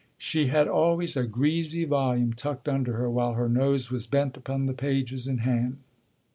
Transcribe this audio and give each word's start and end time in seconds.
She 0.17 0.47
had 0.47 0.67
always 0.67 1.15
a 1.15 1.25
greasy 1.27 1.85
volume 1.85 2.33
tucked 2.33 2.67
under 2.67 2.93
her 2.93 3.07
while 3.07 3.33
her 3.33 3.47
nose 3.47 3.91
was 3.91 4.07
bent 4.07 4.35
upon 4.35 4.65
the 4.65 4.73
pages 4.73 5.27
in 5.27 5.37
hand. 5.45 5.77